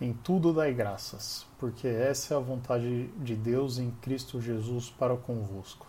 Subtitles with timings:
[0.00, 5.16] Em tudo dai graças, porque essa é a vontade de Deus em Cristo Jesus para
[5.16, 5.88] convosco.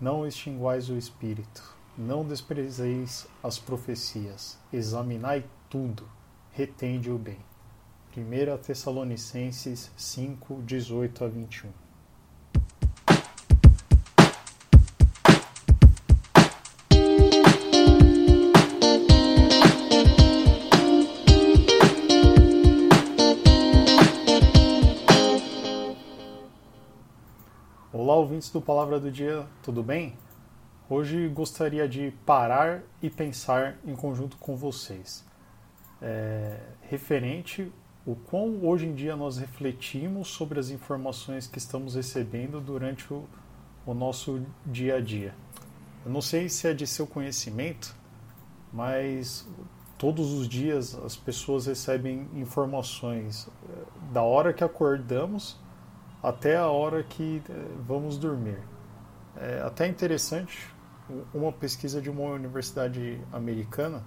[0.00, 6.08] Não extinguais o Espírito, não desprezeis as profecias, examinai tudo,
[6.52, 7.38] retende o bem.
[8.16, 11.85] 1 Tessalonicenses 5, 18 a 21.
[27.98, 30.12] Olá, ouvintes do Palavra do Dia, tudo bem?
[30.86, 35.24] Hoje gostaria de parar e pensar em conjunto com vocês,
[36.02, 37.72] é, referente
[38.06, 43.24] o quão hoje em dia nós refletimos sobre as informações que estamos recebendo durante o,
[43.86, 45.34] o nosso dia a dia.
[46.04, 47.96] Eu não sei se é de seu conhecimento,
[48.70, 49.48] mas
[49.96, 55.58] todos os dias as pessoas recebem informações é, da hora que acordamos
[56.26, 57.52] até a hora que eh,
[57.86, 58.58] vamos dormir.
[59.36, 60.74] É até interessante,
[61.32, 64.02] uma pesquisa de uma universidade americana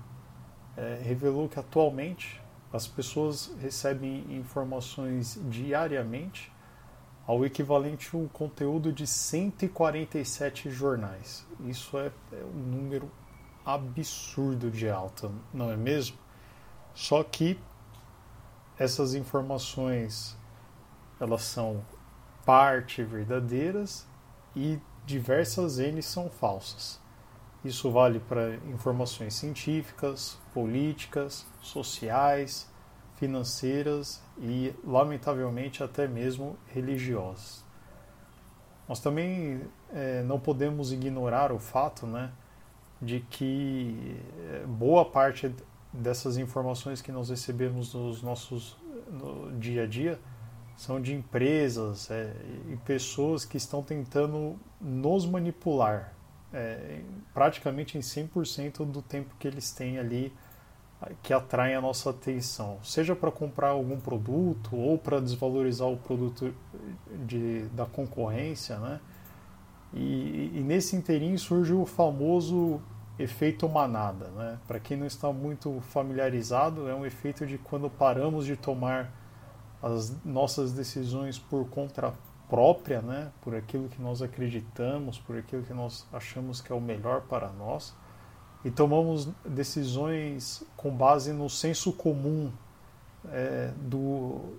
[0.76, 2.42] é, revelou que atualmente
[2.74, 6.52] as pessoas recebem informações diariamente
[7.26, 11.48] ao equivalente a um conteúdo de 147 jornais.
[11.62, 13.10] Isso é, é um número
[13.66, 16.18] absurdo de alta, não é mesmo?
[16.94, 17.58] Só que
[18.78, 20.38] essas informações
[21.18, 21.82] elas são
[22.50, 24.08] parte verdadeiras
[24.56, 27.00] e diversas N são falsas.
[27.64, 32.68] Isso vale para informações científicas, políticas, sociais,
[33.18, 37.64] financeiras e, lamentavelmente, até mesmo religiosas.
[38.88, 39.62] Nós também
[39.94, 42.32] é, não podemos ignorar o fato né,
[43.00, 45.54] de que é, boa parte
[45.94, 48.76] dessas informações que nós recebemos nos nossos
[49.12, 50.20] no dia a dia
[50.80, 52.34] são de empresas é,
[52.70, 56.14] e pessoas que estão tentando nos manipular
[56.54, 57.02] é,
[57.34, 60.34] praticamente em 100% do tempo que eles têm ali
[61.22, 66.54] que atraem a nossa atenção, seja para comprar algum produto ou para desvalorizar o produto
[67.26, 69.02] de, da concorrência, né?
[69.94, 72.82] E, e nesse inteirinho surge o famoso
[73.18, 74.58] efeito manada, né?
[74.66, 79.10] Para quem não está muito familiarizado, é um efeito de quando paramos de tomar
[79.82, 82.14] as nossas decisões por conta
[82.50, 86.82] própria, né, por aquilo que nós acreditamos, por aquilo que nós achamos que é o
[86.82, 87.94] melhor para nós,
[88.66, 92.52] e tomamos decisões com base no senso comum
[93.32, 94.58] é, do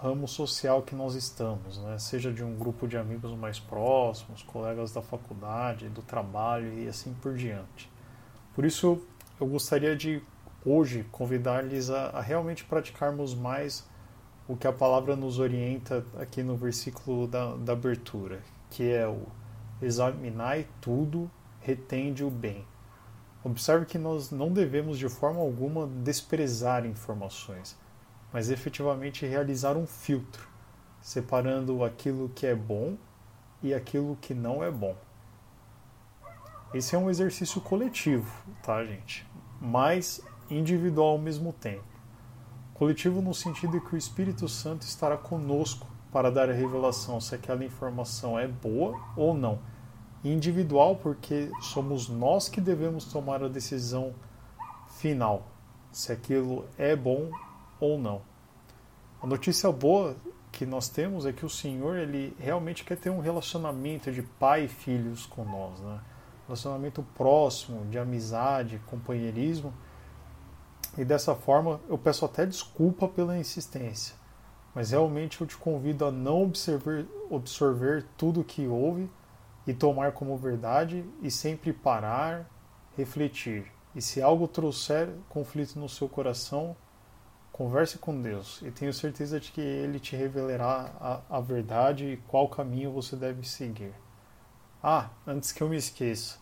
[0.00, 4.92] ramo social que nós estamos, né, seja de um grupo de amigos mais próximos, colegas
[4.92, 7.92] da faculdade, do trabalho e assim por diante.
[8.54, 9.02] Por isso,
[9.40, 10.22] eu gostaria de
[10.64, 13.84] hoje convidar-lhes a, a realmente praticarmos mais
[14.46, 19.22] o que a palavra nos orienta aqui no versículo da, da abertura, que é o
[19.80, 22.64] examinai tudo, retende o bem.
[23.42, 27.76] Observe que nós não devemos de forma alguma desprezar informações,
[28.32, 30.48] mas efetivamente realizar um filtro,
[31.00, 32.96] separando aquilo que é bom
[33.62, 34.96] e aquilo que não é bom.
[36.72, 38.30] Esse é um exercício coletivo,
[38.62, 39.26] tá, gente?
[39.60, 41.93] Mas individual ao mesmo tempo.
[42.74, 47.64] Coletivo no sentido que o Espírito Santo estará conosco para dar a revelação se aquela
[47.64, 49.60] informação é boa ou não.
[50.24, 54.12] Individual porque somos nós que devemos tomar a decisão
[54.96, 55.46] final
[55.92, 57.30] se aquilo é bom
[57.78, 58.22] ou não.
[59.22, 60.16] A notícia boa
[60.50, 64.64] que nós temos é que o Senhor ele realmente quer ter um relacionamento de pai
[64.64, 66.00] e filhos com nós, né?
[66.46, 69.72] relacionamento próximo, de amizade, companheirismo
[70.96, 74.14] e dessa forma eu peço até desculpa pela insistência,
[74.74, 79.10] mas realmente eu te convido a não observar, absorver tudo que houve
[79.66, 82.48] e tomar como verdade e sempre parar,
[82.96, 83.72] refletir.
[83.94, 86.76] E se algo trouxer conflito no seu coração,
[87.52, 92.16] converse com Deus e tenho certeza de que Ele te revelará a, a verdade e
[92.28, 93.94] qual caminho você deve seguir.
[94.82, 96.38] Ah, antes que eu me esqueça,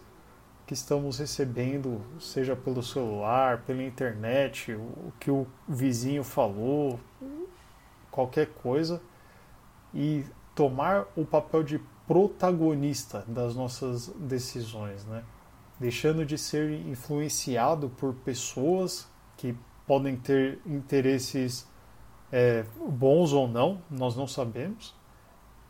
[0.65, 6.97] que estamos recebendo, seja pelo celular, pela internet, o que o vizinho falou,
[8.09, 9.01] qualquer coisa,
[9.93, 10.23] e
[10.55, 11.77] tomar o papel de
[12.07, 15.25] protagonista das nossas decisões, né?
[15.79, 19.55] Deixando de ser influenciado por pessoas que
[19.87, 21.67] podem ter interesses
[22.31, 24.93] é, bons ou não, nós não sabemos,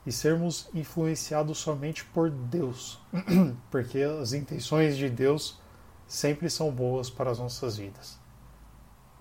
[0.06, 3.00] e sermos influenciados somente por Deus,
[3.69, 5.59] porque as intenções de Deus
[6.07, 8.19] sempre são boas para as nossas vidas.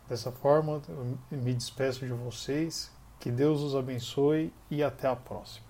[0.08, 5.68] Dessa forma, eu me despeço de vocês, que Deus os abençoe e até a próxima.